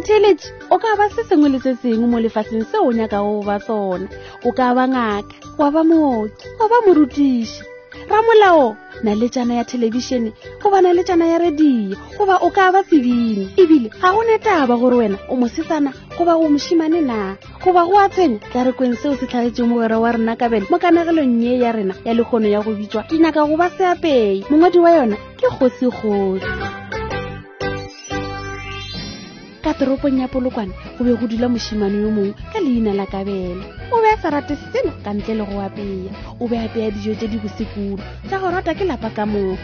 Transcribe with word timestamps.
fertility 0.00 0.48
o 0.72 0.78
ka 0.80 0.96
ba 0.96 1.10
se 1.12 1.24
sengwe 1.28 1.48
le 1.52 1.60
se 1.60 1.76
sengwe 1.76 2.06
mo 2.08 2.16
lefatsheng 2.20 2.64
se 2.64 2.76
o 2.80 2.88
nyaka 2.92 3.20
o 3.22 3.42
ba 3.44 3.60
sona 3.60 4.08
o 4.44 4.52
ka 4.56 4.72
ba 4.74 4.88
ngaka 4.88 5.28
wa 5.60 5.68
ba 5.70 5.84
mooki 5.84 6.46
wa 6.58 6.66
ba 6.72 6.76
morutiši 6.88 7.60
ramolao 8.08 8.76
na 9.04 9.12
letsana 9.14 9.54
ya 9.60 9.64
thelebišene 9.68 10.32
goba 10.64 10.80
na 10.80 10.92
letsana 10.96 11.26
ya 11.28 11.36
radio 11.38 11.92
goba 12.18 12.38
o 12.40 12.48
ka 12.50 12.72
ba 12.72 12.80
tsebine 12.82 13.50
ebile 13.60 13.90
ga 13.92 14.08
go 14.16 14.24
netaba 14.24 14.72
gore 14.80 14.96
wena 15.04 15.18
o 15.28 15.36
mosetsana 15.36 15.92
goba 16.16 16.32
o 16.36 16.48
mošimane 16.48 17.00
na 17.04 17.36
goba 17.64 17.84
go 17.84 17.98
a 18.00 18.08
tshwenya 18.08 18.38
tla 18.52 18.64
re 18.64 18.72
kweng 18.72 18.96
seo 18.96 19.16
se 19.20 19.26
tlhagetseng 19.28 19.68
mogwera 19.68 20.00
wa 20.00 20.12
rena 20.16 20.32
ka 20.36 20.48
bene 20.48 20.64
mo 20.72 20.78
kanagelong 20.80 21.44
ye 21.44 21.58
ya 21.60 21.72
rena 21.76 21.92
ya 22.08 22.14
lekgono 22.16 22.48
ya 22.48 22.62
go 22.64 22.72
bitswa 22.72 23.02
ke 23.04 23.18
nyaka 23.20 23.44
go 23.44 23.56
ba 23.60 23.68
seapei 23.70 24.44
mongwadi 24.48 24.78
wa 24.80 24.90
yona 24.96 25.16
ke 25.36 25.46
kgosi 25.60 25.92
kgosi 25.92 26.69
ka 29.64 29.72
toropong 29.76 30.20
ya 30.24 30.32
polokwane 30.32 30.72
go 30.96 31.02
be 31.06 31.12
go 31.20 31.26
dula 31.30 31.46
moshimane 31.52 31.96
yo 32.04 32.10
mongwe 32.16 32.32
ka 32.52 32.58
leina 32.64 32.92
la 32.98 33.04
kabela 33.12 33.64
o 33.94 33.96
be 34.02 34.08
a 34.14 34.16
sa 34.22 34.32
rate 34.34 34.54
selo 34.72 34.90
ka 35.04 35.10
ntle 35.16 35.32
le 35.38 35.44
go 35.48 35.56
apeya 35.66 36.10
o 36.42 36.44
be 36.50 36.56
apeya 36.66 36.88
dijo 36.94 37.12
tse 37.18 37.26
di 37.30 37.36
bosekulo 37.42 37.96
tsa 38.28 38.36
go 38.40 38.48
rata 38.54 38.72
ke 38.78 38.84
lapa 38.90 39.08
ka 39.16 39.24
moka 39.32 39.60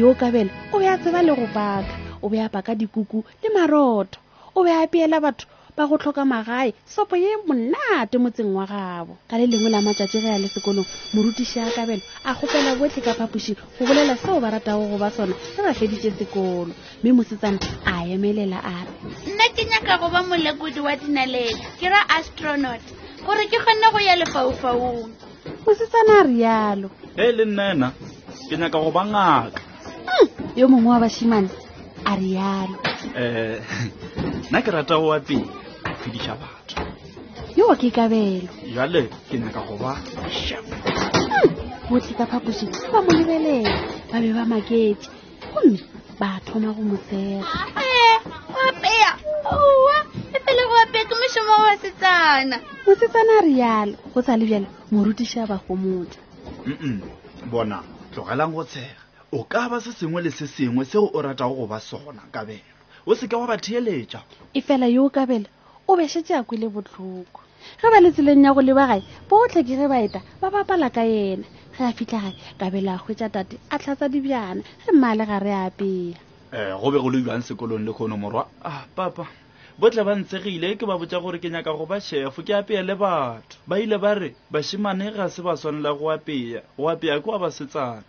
yoo 0.00 0.14
kabela 0.20 0.52
o 0.74 0.76
be 0.80 0.86
a 0.92 0.96
tseba 1.00 1.20
le 1.26 1.32
go 1.38 1.46
paka 1.56 1.92
o 2.24 2.26
be 2.30 2.36
a 2.44 2.48
paka 2.54 2.72
dikuku 2.80 3.18
le 3.42 3.48
marotho 3.56 4.18
o 4.56 4.60
be 4.64 4.70
a 4.76 4.78
apeela 4.84 5.16
batho 5.24 5.46
ba 5.78 5.86
go 5.86 5.94
tlhoka 5.96 6.24
magae 6.26 6.74
sopo 6.84 7.14
ye 7.14 7.30
monate 7.46 8.18
motseng 8.18 8.50
wa 8.50 8.66
gabo 8.66 9.14
ka 9.30 9.38
le 9.38 9.46
lengwe 9.46 9.70
la 9.70 9.78
matsatsi 9.78 10.18
ge 10.18 10.26
a 10.26 10.34
le 10.34 10.50
sekolong 10.50 10.82
morutiši 11.14 11.62
a 11.62 11.70
kabelo 11.70 12.02
a 12.26 12.34
gopela 12.34 12.74
botlhe 12.74 12.98
ka 12.98 13.14
phapošing 13.14 13.54
go 13.78 13.86
bolela 13.86 14.18
seo 14.18 14.42
ba 14.42 14.50
ratago 14.50 14.82
go 14.90 14.98
ba 14.98 15.06
sona 15.14 15.38
ge 15.54 15.62
ba 15.62 15.70
feditše 15.70 16.18
sekolo 16.18 16.74
mme 16.98 17.12
mosetsana 17.22 17.62
a 17.86 18.02
emelela 18.10 18.58
a 18.58 18.72
re 18.90 18.92
nna 19.30 19.44
ke 19.54 19.62
nyaka 19.70 20.02
go 20.02 20.10
ba 20.10 20.18
molekodi 20.26 20.80
wa 20.82 20.98
dinaledi 20.98 21.62
ke 21.78 21.86
ra 21.86 22.02
astronaut 22.10 22.82
gore 23.22 23.46
ke 23.46 23.62
kgonne 23.62 23.86
go 23.94 24.00
ya 24.02 24.18
lefaufaung 24.18 25.14
mosetsana 25.62 26.26
a 26.26 26.26
rialo 26.26 26.90
e 27.14 27.30
le 27.30 27.44
nnena 27.46 27.94
ke 28.50 28.58
nyaka 28.58 28.82
go 28.82 28.90
ba 28.90 29.06
ngaka 29.06 29.62
hmm, 30.10 30.58
yo 30.58 30.66
mongwe 30.66 30.90
wa 30.90 30.98
bašimane 31.06 31.50
a 32.02 32.18
rialo 32.18 32.76
um 33.14 33.62
nna 34.50 34.58
ke 34.58 34.70
rata 34.74 34.98
go 34.98 35.14
apea 35.14 35.67
phediša 36.00 36.34
batho 36.42 36.76
yo 37.58 37.66
ke 37.80 37.90
kabelo 37.90 38.48
jale 38.76 39.02
ke 39.28 39.36
nyaka 39.42 39.60
go 39.68 39.74
ba 39.82 39.92
shep 40.40 40.64
hmm, 41.14 41.50
botlhe 41.90 42.14
ka 42.18 42.24
phaposing 42.30 42.74
ba 42.92 42.98
mo 43.04 43.10
lebelela 43.18 43.66
ba 44.10 44.16
be 44.22 44.30
ba 44.36 44.44
maketse 44.52 45.08
gomme 45.52 45.80
ba 46.20 46.30
thoma 46.46 46.70
go 46.76 46.82
motsega 46.90 47.48
apea 48.68 49.10
oa 49.50 49.98
efele 50.38 50.62
go 50.70 50.74
apetse 50.86 51.14
mošomo 51.20 51.54
wa 51.66 51.72
setsana 51.82 52.56
mosetsana 52.86 53.32
a 53.38 53.44
rialo 53.48 53.94
go 54.14 54.20
sa 54.22 54.36
lebjale 54.38 54.68
morutiša 54.92 55.46
ba 55.50 55.56
go 55.66 55.74
motla 55.82 56.20
bona 57.50 57.78
tlogelang 58.14 58.52
go 58.54 58.64
tshega 58.64 59.02
o 59.32 59.44
ka 59.50 59.66
ba 59.68 59.80
se 59.82 59.90
sengwe 59.98 60.22
le 60.22 60.30
se 60.30 60.46
sengwe 60.46 60.84
seo 60.86 61.10
o 61.14 61.18
ratago 61.22 61.54
go 61.58 61.66
ba 61.66 61.80
sona 61.80 62.22
kabelo 62.32 62.68
o 63.06 63.14
seke 63.18 63.36
wa 63.36 63.46
ba 63.50 63.56
theeletša 63.58 64.20
e 64.54 64.60
fela 64.62 64.86
yo 64.86 65.10
kabela 65.10 65.48
o 65.90 65.96
be 65.98 66.04
setse 66.12 66.32
a 66.36 66.42
kwile 66.44 66.68
botlhoko 66.68 67.40
ge 67.80 67.88
ba 67.92 67.98
le 68.04 68.12
tseleng 68.12 68.44
ya 68.44 68.52
go 68.52 68.60
leba 68.60 68.84
gae 68.92 69.00
botlhe 69.30 69.62
ke 69.64 69.72
ge 69.80 69.86
baeta 69.88 70.20
ba 70.40 70.48
bapala 70.52 70.90
ka 70.92 71.00
yena 71.02 71.48
ge 71.76 71.82
a 71.88 71.92
fitlha 71.96 72.20
gae 72.20 72.34
kabele 72.60 72.92
a 72.92 72.98
hwetsa 73.00 73.28
tate 73.32 73.56
a 73.72 73.76
tlhatsa 73.80 74.08
dibjana 74.12 74.60
ge 74.84 74.90
mmaale 74.92 75.24
ga 75.26 75.38
re 75.40 75.52
apea 75.64 76.18
um 76.52 76.58
eh, 76.60 76.76
go 76.80 76.90
be 76.92 76.98
go 77.00 77.08
le 77.10 77.22
jang 77.24 77.40
sekolong 77.42 77.86
le 77.88 77.92
kgono 77.96 78.20
morwa 78.20 78.44
a 78.60 78.68
ah, 78.68 78.82
papa 78.96 79.24
botlhe 79.80 80.04
ba 80.04 80.12
ntshegeile 80.20 80.76
ke 80.76 80.84
ba 80.84 80.98
botsa 81.00 81.20
gore 81.24 81.40
ke 81.40 81.48
nyaka 81.48 81.72
go 81.72 81.86
ba 81.88 81.96
shefo 82.04 82.44
ke 82.44 82.52
apeye 82.60 82.82
le 82.84 82.94
batho 83.00 83.56
ba 83.66 83.80
ile 83.80 83.96
ba 83.96 84.12
re 84.14 84.36
bashimane 84.52 85.08
ga 85.16 85.32
se 85.32 85.40
ba 85.42 85.56
tshwanela 85.56 85.92
go 85.96 86.12
apeya 86.12 86.60
go 86.76 86.88
apeya 86.92 87.16
ke 87.20 87.28
wa 87.32 87.38
basetsana 87.40 88.04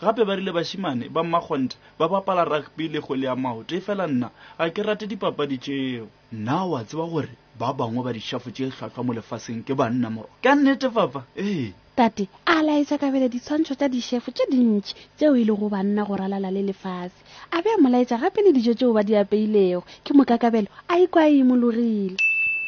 gape 0.00 0.24
ba 0.24 0.36
rile 0.36 0.52
bašimane 0.52 1.04
ba 1.14 1.22
mmakgontha 1.24 1.76
ba 1.98 2.06
bapala 2.10 2.44
rugby 2.44 2.88
le 2.88 3.00
le 3.20 3.26
ya 3.26 3.34
maoto 3.36 3.74
e 3.78 3.80
fela 3.80 4.06
nna 4.06 4.28
ga 4.58 4.66
ke 4.70 4.82
rate 4.82 5.06
dipapadi 5.10 5.56
tšeo 5.58 6.06
nna 6.32 6.56
wa 6.70 6.80
tseba 6.86 7.06
gore 7.10 7.32
ba 7.58 7.72
bangwe 7.74 8.02
ba 8.06 8.12
tse 8.14 8.38
tše 8.54 8.70
tlhwatlhwa 8.70 9.02
mo 9.04 9.12
lefaseng 9.18 9.62
ke 9.66 9.74
banna 9.74 10.06
moro 10.10 10.28
ka 10.44 10.54
nnete 10.54 10.88
papa 10.94 11.26
ee 11.36 11.74
tate 11.98 12.28
a 12.46 12.62
laetsa 12.62 12.94
ka 12.98 13.10
ditshwantsho 13.10 13.74
tsa 13.74 13.88
dišefo 13.90 14.30
tse 14.30 14.46
dintšhi 14.54 14.94
tseo 15.18 15.34
e 15.34 15.42
go 15.50 15.66
banna 15.68 16.06
go 16.06 16.14
ralala 16.14 16.50
le 16.54 16.62
lefase 16.70 17.18
a 17.50 17.58
be 17.58 17.68
a 17.74 17.78
mo 17.82 17.90
laetsa 17.90 18.22
gape 18.22 18.38
le 18.46 18.52
dijo 18.54 18.74
tseo 18.78 18.94
ba 18.94 19.02
di 19.02 19.18
apeilego 19.18 19.82
ke 20.06 20.14
kabelo 20.38 20.70
a 20.86 20.94
ikwa 20.94 21.22
a 21.26 21.28
imologile 21.34 22.16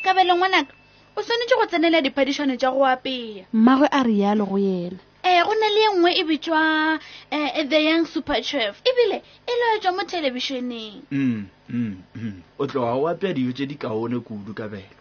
kabelo 0.03 0.35
ngwanaka 0.35 0.75
o 1.15 1.23
tshwanetse 1.23 1.55
go 1.55 1.67
tsenela 1.71 2.03
diphadišano 2.03 2.57
tša 2.59 2.71
go 2.75 2.83
apea 2.87 3.47
mmagwe 3.55 3.87
a 3.87 4.03
rialo 4.03 4.45
go 4.51 4.59
yena 4.59 4.99
go 5.45 5.55
ne 5.55 5.69
le 5.71 5.81
e 5.81 5.91
nngwe 5.97 6.13
e 6.21 6.25
bitswa 6.25 6.99
um 7.33 7.69
the 7.69 7.81
young 7.85 8.07
super 8.07 8.43
chef 8.43 8.81
ebile 8.85 9.23
e 9.49 9.53
loetswa 9.61 9.93
mo 9.93 10.03
thelebišeneng 10.05 11.03
mm, 11.11 11.47
mm, 11.69 11.95
mm. 12.17 12.43
o 12.59 12.67
tloga 12.67 12.91
o 12.95 13.09
apea 13.09 13.33
dijo 13.33 13.53
tse 13.53 13.67
di 13.67 13.75
kaone 13.75 14.21
kudu 14.21 14.55
kabelo 14.55 14.97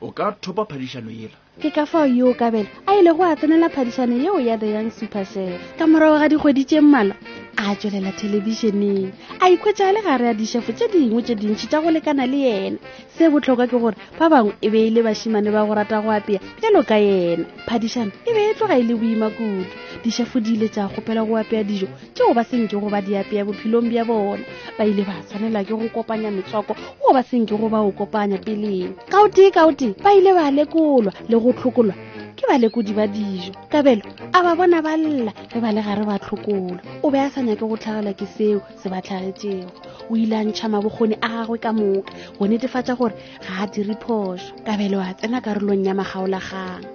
o 0.00 0.10
ka 0.12 0.32
thopa 0.32 0.64
phadišano 0.66 1.10
ela 1.10 1.38
ke 1.62 1.70
ka 1.70 1.86
fao 1.86 2.06
yoo 2.06 2.34
kabelo 2.34 2.68
a 2.86 2.94
ile 3.00 3.12
go 3.12 3.24
a 3.24 3.36
tsenela 3.36 3.68
phadišano 3.68 4.16
yeo 4.22 4.38
ya 4.40 4.56
the 4.58 4.70
young 4.70 4.90
super 4.90 5.24
chef 5.24 5.60
ka 5.78 5.86
morago 5.86 6.18
ga 6.18 6.28
dikgwedi 6.28 6.64
tše 6.64 6.80
mmalwa 6.80 7.16
a 7.60 7.76
tswelela 7.76 8.10
thelebišeneng 8.16 9.12
a 9.40 9.48
ikhwetsa 9.52 9.92
le 9.92 10.00
gare 10.02 10.24
ya 10.24 10.34
dišhefo 10.34 10.72
tse 10.72 10.88
dingwe 10.88 11.20
tse 11.22 11.34
dintšhi 11.36 11.66
tša 11.68 11.80
go 11.84 11.90
lekana 11.92 12.24
le 12.26 12.40
yena 12.48 12.78
se 13.18 13.28
botlhokwa 13.28 13.66
ke 13.68 13.76
gore 13.76 13.96
ba 14.18 14.30
bangwe 14.32 14.56
e 14.64 14.68
be 14.72 14.80
e 14.86 14.90
le 14.90 15.02
bašimane 15.04 15.52
ba 15.52 15.66
go 15.68 15.74
rata 15.76 16.00
go 16.00 16.08
apea 16.08 16.40
bjalo 16.56 16.80
ka 16.88 16.96
yena 16.96 17.44
phadišano 17.68 18.12
e 18.24 18.32
be 18.32 18.40
e 18.50 18.54
tloga 18.56 18.80
e 18.80 18.82
le 18.82 18.94
boima 18.96 19.28
kudu 19.30 19.64
dišhefo 20.02 20.40
di 20.40 20.54
ile 20.56 20.68
tša 20.72 20.88
kgopela 20.88 21.22
go 21.28 21.36
apea 21.36 21.64
dijo 21.64 21.86
tšeo 22.16 22.32
ba 22.34 22.44
senke 22.44 22.80
go 22.80 22.88
ba 22.88 23.02
di 23.04 23.12
apea 23.16 23.44
bophelong 23.44 23.92
bja 23.92 24.04
bona 24.08 24.44
ba 24.80 24.84
ile 24.88 25.04
ba 25.04 25.20
tshwanela 25.28 25.60
ke 25.64 25.74
go 25.76 25.86
kopanya 25.92 26.30
metswako 26.32 26.72
goo 26.72 27.12
ba 27.12 27.20
senke 27.22 27.52
go 27.60 27.68
ba 27.68 27.84
o 27.84 27.92
kopanya 27.92 28.38
peleng 28.40 28.96
kaotee 29.12 29.50
kaotee 29.52 29.92
ba 30.02 30.14
ile 30.16 30.32
ba 30.32 30.48
lekolwa 30.50 31.12
le 31.28 31.36
go 31.36 31.52
tlhokolwa 31.52 31.92
ke 32.40 32.48
balekodi 32.48 32.92
ba 32.96 33.04
dijo 33.04 33.52
kabelo 33.72 34.00
a 34.32 34.38
ba 34.44 34.56
bona 34.58 34.80
ba 34.80 34.96
lla 34.96 35.28
ge 35.52 35.58
ba 35.60 35.68
le 35.76 35.80
gare 35.84 36.04
ba 36.08 36.16
tlhokolo 36.24 36.80
o 37.04 37.06
be 37.12 37.18
a 37.20 37.28
sa 37.28 37.40
nyake 37.44 37.64
go 37.68 37.76
tlhagelwa 37.76 38.16
ke 38.18 38.24
seo 38.36 38.60
se 38.80 38.88
ba 38.88 39.00
tlhagetšego 39.04 39.68
o 40.10 40.16
ile 40.16 40.36
a 40.40 40.42
ntšha 40.48 40.72
mabokgoni 40.72 41.16
a 41.20 41.28
gagwe 41.44 41.58
ka 41.60 41.70
moka 41.76 42.08
go 42.40 42.44
netefatša 42.48 42.96
gore 42.96 43.12
ga 43.44 43.52
a 43.62 43.66
dire 43.72 43.92
phošo 44.02 44.56
kabelo 44.64 44.98
a 45.04 45.12
tsena 45.20 45.44
karolong 45.44 45.84
ya 45.84 45.92
magaolakgang 46.00 46.88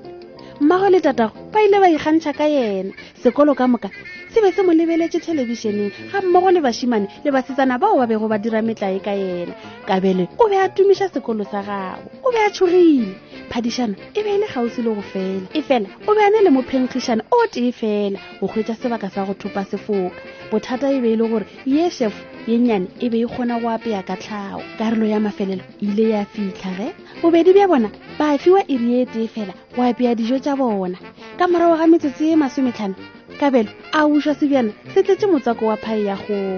mmago 0.66 0.90
le 0.90 1.00
tatago 1.06 1.38
ba 1.54 1.60
ile 1.66 1.78
ba 1.84 1.94
ikgantšha 1.94 2.34
ka 2.34 2.46
yena 2.50 2.92
sekolo 3.22 3.52
ka 3.60 3.66
moka 3.70 3.90
se 4.36 4.42
be 4.42 4.52
se 4.52 4.64
mo 4.64 4.74
lebeletše 4.74 5.20
thelebišeneng 5.24 5.94
ga 6.12 6.20
mmogo 6.22 6.50
le 6.52 6.60
bašimane 6.62 7.08
le 7.24 7.32
basetsana 7.32 7.78
bao 7.80 7.96
ba 7.98 8.06
bego 8.06 8.28
ba 8.28 8.38
dira 8.38 8.62
metlae 8.62 9.00
ka 9.00 9.12
yena 9.16 9.56
kabele 9.88 10.28
o 10.38 10.50
be 10.50 10.60
a 10.60 10.68
tumiša 10.68 11.08
sekolo 11.08 11.46
sa 11.48 11.64
gago 11.64 12.04
o 12.20 12.32
be 12.36 12.40
a 12.44 12.52
tšhogile 12.52 13.16
phadišana 13.48 13.96
e 14.12 14.20
be 14.24 14.36
e 14.36 14.38
le 14.44 14.48
kgausi 14.52 14.84
le 14.84 14.92
go 14.92 15.02
fela 15.02 15.48
e 15.56 15.62
fela 15.64 15.88
o 16.04 16.12
be 16.12 16.20
a 16.20 16.30
ne 16.30 16.42
le 16.44 16.52
mophenkgišana 16.52 17.24
o 17.32 17.48
tee 17.48 17.72
fela 17.72 18.20
go 18.42 18.48
kgwetša 18.52 18.76
sebaka 18.76 19.10
sa 19.10 19.24
go 19.24 19.34
thopa 19.40 19.64
sefoka 19.72 20.20
bothata 20.52 20.92
e 20.92 21.00
be 21.00 21.16
e 21.16 21.16
le 21.16 21.30
gore 21.32 21.48
ye 21.64 21.88
shefo 21.90 22.20
ye 22.44 22.60
nnyane 22.60 22.92
e 23.00 23.08
be 23.08 23.24
e 23.24 23.28
kgona 23.32 23.56
go 23.64 23.72
apeya 23.72 24.04
ka 24.04 24.20
tlhao 24.20 24.60
karolo 24.78 25.08
ya 25.08 25.20
mafelelo 25.24 25.64
e 25.80 25.86
ile 25.88 26.10
ya 26.12 26.26
fitlha 26.28 26.76
ge 26.76 26.92
bobedi 27.24 27.56
bja 27.56 27.72
bona 27.72 27.88
ba 28.20 28.36
fiwa 28.38 28.68
e 28.68 28.76
ri 28.78 29.00
e 29.00 29.06
tee 29.06 29.32
fela 29.32 29.56
go 29.72 29.82
apeya 29.88 30.12
dijo 30.12 30.36
tša 30.44 30.60
bona 30.60 31.00
ka 31.40 31.48
morago 31.48 31.80
ga 31.80 31.88
metsotse 31.88 32.28
ye 32.28 32.36
masometlhano 32.36 33.00
kabelo 33.40 33.70
a 33.98 34.02
usa 34.16 34.32
sebjana 34.40 34.72
se 34.94 35.00
tletse 35.04 35.28
motswako 35.30 35.64
wa 35.70 35.76
phae 35.84 36.02
ya 36.08 36.16
gogo 36.26 36.56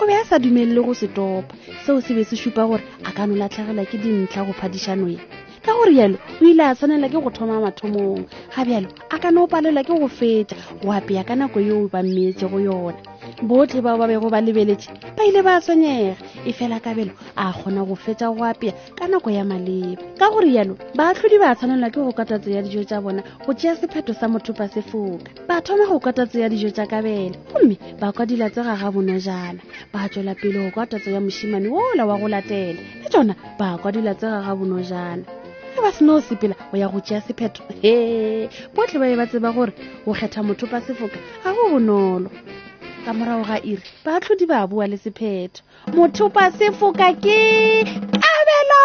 o 0.00 0.02
be 0.06 0.12
a 0.20 0.24
sa 0.28 0.38
dumelele 0.42 0.80
go 0.86 0.94
setopa 1.00 1.54
seo 1.84 2.00
se 2.06 2.12
be 2.16 2.22
se 2.24 2.36
supa 2.42 2.62
gore 2.68 2.84
a 3.08 3.10
ka 3.16 3.22
nolatlhegelwa 3.28 3.84
ke 3.90 3.96
dintlha 4.02 4.46
go 4.46 4.52
phadišanoe 4.60 5.16
ka 5.64 5.72
gore 5.76 5.92
yalo 5.92 6.16
o 6.40 6.44
ile 6.44 6.62
a 6.64 6.74
tshwanela 6.74 7.08
ke 7.12 7.20
go 7.20 7.28
thoma 7.30 7.60
mathomong 7.60 8.24
ga 8.56 8.62
bjalo 8.64 8.88
a 9.12 9.16
ka 9.20 9.28
ne 9.30 9.40
o 9.44 9.46
palelwa 9.46 9.84
ke 9.84 9.92
go 9.92 10.08
fetsa 10.08 10.56
go 10.80 10.88
apeya 10.88 11.20
ka 11.24 11.36
nako 11.36 11.60
yeo 11.60 11.84
ba 11.92 12.00
mmetse 12.02 12.48
go 12.48 12.56
yona 12.56 12.96
botlhe 13.44 13.80
bao 13.84 13.98
ba 14.00 14.08
bego 14.08 14.32
ba 14.32 14.40
lebeletše 14.40 14.88
ba 15.16 15.20
ile 15.28 15.42
ba 15.44 15.60
tshwenyega 15.60 16.16
e 16.48 16.52
fela 16.56 16.80
kabelo 16.80 17.12
a 17.36 17.52
kgona 17.52 17.84
go 17.84 17.92
fetsa 17.92 18.32
go 18.32 18.40
apeya 18.40 18.72
ka 18.96 19.04
nako 19.04 19.28
ya 19.36 19.44
maleba 19.44 20.00
ka 20.16 20.30
gore 20.32 20.48
yalo 20.48 20.78
baatlhodi 20.96 21.36
ba 21.36 21.52
tshwanelwa 21.52 21.90
ke 21.92 22.00
go 22.08 22.12
katatso 22.16 22.48
ya 22.48 22.60
dijo 22.64 22.80
tsa 22.84 23.00
bona 23.04 23.20
go 23.44 23.52
tšea 23.52 23.76
sephetho 23.76 24.16
sa 24.16 24.32
mothopa 24.32 24.64
sefoka 24.72 25.28
ba 25.44 25.60
thoma 25.60 25.84
go 25.84 26.00
katatso 26.00 26.40
ya 26.40 26.48
dijo 26.48 26.70
tsa 26.72 26.88
kabele 26.88 27.36
gomme 27.52 27.76
ba 28.00 28.12
kwa 28.16 28.24
dila 28.24 28.48
tsega 28.48 28.80
ga 28.80 28.88
bonojana 28.88 29.60
ba 29.92 30.08
tswela 30.08 30.32
pele 30.32 30.56
go 30.72 30.80
katatso 30.80 31.10
ya 31.12 31.20
mošimane 31.20 31.68
wola 31.68 32.08
wa 32.08 32.16
go 32.16 32.28
latela 32.32 32.80
le 32.80 33.08
tsona 33.12 33.36
ba 33.60 33.76
kwa 33.76 33.92
dila 33.92 34.16
tsega 34.16 34.40
ga 34.40 34.54
bonojana 34.56 35.24
ge 35.76 35.80
ba 35.84 35.90
seno 35.96 36.12
o 36.18 36.24
sepela 36.28 36.54
o 36.72 36.74
ya 36.80 36.86
go 36.92 36.98
tšea 37.06 37.20
sephetho 37.26 37.62
he 37.82 37.94
botlhe 38.74 38.98
ba 39.02 39.06
be 39.10 39.16
ba 39.20 39.26
tseba 39.30 39.50
gore 39.54 39.72
go 40.04 40.12
kgetha 40.18 40.40
motho 40.46 40.64
pa 40.72 40.78
sefoka 40.86 41.14
ga 41.44 41.50
go 41.56 41.64
bonolo 41.72 42.28
ka 43.06 43.10
morago 43.16 43.44
ga 43.50 43.56
iri 43.70 43.82
baatlhodi 44.04 44.46
ba 44.52 44.66
bua 44.70 44.90
le 44.92 44.98
sephetho 45.04 45.60
motho 45.96 46.24
pa 46.36 46.44
sefoka 46.58 47.08
ke 47.24 47.40
abelo 48.32 48.82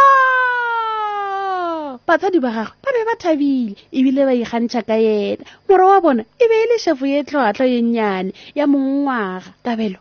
batswadi 2.07 2.37
ba 2.45 2.51
gagwe 2.55 2.81
ba 2.85 2.89
be 2.95 3.01
ba 3.09 3.15
thabile 3.23 3.73
ebile 3.97 4.21
ba 4.29 4.33
ikgantšha 4.41 4.81
ka 4.89 4.95
yena 5.05 5.41
mora 5.67 5.85
wa 5.91 5.97
bona 6.05 6.21
e 6.43 6.45
be 6.49 6.55
e 6.63 6.65
le 6.69 6.77
shefo 6.83 7.05
ye 7.13 7.17
tlhoatlho 7.27 7.65
ye 7.73 7.79
nnyane 7.85 8.29
ya 8.57 8.65
mongwaga 8.71 9.49
kabelo 9.65 9.97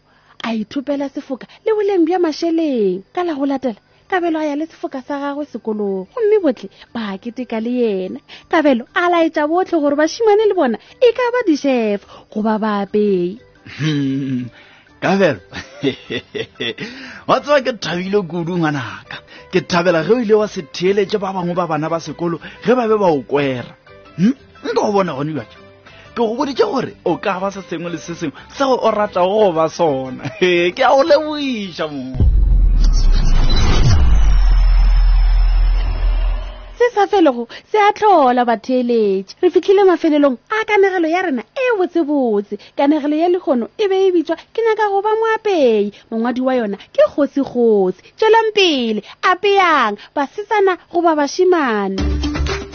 a 0.47 0.49
ithopela 0.61 1.07
sefoka 1.15 1.47
le 1.65 1.71
boleng 1.77 2.05
bja 2.05 2.19
mašheleng 2.27 3.03
ka 3.17 3.21
la 3.27 3.33
go 3.39 3.47
latela 3.53 3.81
kabelo 4.15 4.39
a 4.39 4.45
ya 4.47 4.55
le 4.55 4.67
sefoka 4.67 5.03
sa 5.03 5.19
gagwe 5.19 5.43
sekolong 5.43 6.07
gomme 6.07 6.37
botlhe 6.39 6.71
ba 6.95 7.19
keteka 7.19 7.59
le 7.59 7.71
yena 7.83 8.21
kabelo 8.47 8.87
a 8.95 9.11
laetsa 9.11 9.43
botlhe 9.51 9.75
gore 9.83 9.99
bašimane 9.99 10.47
le 10.47 10.55
bona 10.55 10.79
e 11.03 11.11
ka 11.11 11.25
ba 11.35 11.41
dišef 11.51 12.01
goba 12.31 12.55
baapei 12.63 13.43
kabelo 15.03 15.43
hmm, 15.43 16.79
wa 17.29 17.37
tseba 17.43 17.59
ke 17.67 17.73
thabile 17.75 18.23
kudu 18.23 18.55
ngwanaka 18.55 19.17
ke 19.51 19.67
thabela 19.67 20.07
ge 20.07 20.13
o 20.15 20.23
ile 20.23 20.35
wa 20.39 20.47
se 20.47 20.63
theeletše 20.63 21.19
ba 21.19 21.35
bangwe 21.35 21.59
ba 21.59 21.67
bana 21.67 21.91
ba 21.91 21.99
sekolo 21.99 22.39
ge 22.63 22.71
ba 22.71 22.87
be 22.87 22.95
ba 22.95 23.11
o 23.11 23.19
kwera 23.27 23.75
hmm, 24.15 24.35
nka 24.63 24.73
go 24.79 24.95
bona 24.95 25.11
gone 25.19 25.35
bjake 25.35 25.59
ke 26.15 26.23
go 26.23 26.39
boditše 26.39 26.71
gore 26.71 26.95
o 27.03 27.19
ka 27.19 27.43
ba 27.43 27.51
se 27.51 27.67
sengwe 27.67 27.91
le 27.91 27.99
se 27.99 28.15
sengwe 28.15 28.39
seo 28.55 28.79
o 28.79 28.91
ratla 28.95 29.27
go 29.27 29.51
ba 29.51 29.67
sona 29.67 30.23
ke 30.77 30.83
a 30.87 30.95
o 30.95 31.03
leboiša 31.03 31.91
mo 31.91 32.34
se 36.89 36.95
sa 36.95 37.07
felego 37.07 37.49
se 37.71 37.79
a 37.79 37.93
tlhola 37.93 38.45
batheeletše 38.45 39.35
re 39.43 39.49
fitlhile 39.55 39.85
mafelelong 39.85 40.37
a 40.51 40.65
kanegelo 40.69 41.09
ya 41.09 41.23
rena 41.23 41.43
e 41.55 41.65
botsebotse 41.79 42.57
kanegelo 42.77 43.17
ya 43.17 43.29
lekgono 43.29 43.69
e 43.79 43.89
be 43.89 43.97
e 44.09 44.13
bitswa 44.13 44.37
ke 44.53 44.61
nyaka 44.63 44.89
go 44.91 45.01
ba 45.03 45.11
moapei 45.21 45.93
mongwadi 46.11 46.41
wa 46.41 46.55
yona 46.55 46.77
ke 46.77 47.03
kgosikgosi 47.13 48.03
tšwelang 48.19 48.51
pele 48.55 49.03
apeang 49.23 49.97
basetsana 50.15 50.77
goba 50.93 51.15
bašimane 51.17 52.34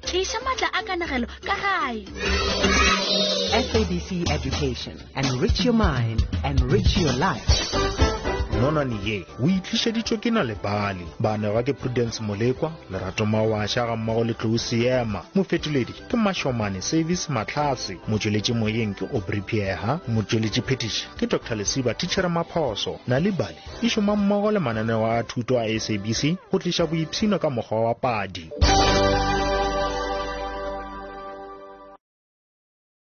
ke 0.00 0.24
maatla 0.44 0.68
a 0.72 0.80
kanagelo 0.86 1.26
ka 1.46 1.54
gae 1.62 2.04
sabc 3.62 4.30
education 4.30 4.96
enrich 5.16 5.64
your 5.64 5.74
mind 5.74 6.22
enrich 6.44 6.96
your 6.98 7.12
life 7.12 7.74
nonane 8.60 8.96
ye 9.04 9.24
o 9.44 9.46
itlišeditšwe 9.48 10.16
ke 10.18 10.30
na 10.30 10.42
lebale 10.42 11.06
banega 11.20 11.62
ke 11.62 11.72
prudence 11.74 12.20
molekwa 12.22 12.72
lerato 12.90 13.26
mawaša 13.26 13.86
ga 13.86 13.96
mmago 13.96 14.24
le 14.24 14.32
tlou 14.34 14.58
seema 14.58 15.22
mofetoledi 15.34 15.92
ke 15.92 16.16
mašomane 16.16 16.82
service 16.82 17.32
matlhase 17.32 17.98
motšweletši 18.08 18.52
moyeng 18.54 18.94
ke 18.94 19.04
obripieha 19.12 19.98
motšweletši 20.08 20.62
phetiši 20.62 21.04
ke 21.18 21.26
dr 21.26 21.54
lesiba 21.56 21.94
tichere 21.94 22.28
maphoso 22.28 22.98
na 23.06 23.18
lebale 23.20 23.58
e 23.82 23.88
šoma 23.88 24.16
mmogo 24.16 24.50
le 24.50 24.58
mananeo 24.58 25.06
a 25.12 25.22
thuto 25.22 25.58
a 25.60 25.78
sabc 25.80 26.22
go 26.52 26.58
tliša 26.58 26.86
boiphino 26.86 27.38
ka 27.38 27.50
mokgwa 27.50 27.80
wa 27.80 27.94
padi 27.94 28.52